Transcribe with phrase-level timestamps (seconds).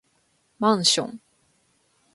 [0.57, 1.21] マンション